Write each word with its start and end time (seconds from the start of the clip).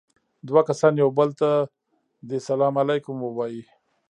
دوه 0.47 0.61
کسان 0.69 0.93
يو 1.01 1.09
بل 1.17 1.29
ته 1.39 1.49
دې 2.27 2.37
سلام 2.49 2.73
عليکم 2.81 3.15
ووايي. 3.21 3.63